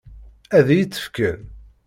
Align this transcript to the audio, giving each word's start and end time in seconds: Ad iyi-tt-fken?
Ad 0.57 0.67
iyi-tt-fken? 0.69 1.39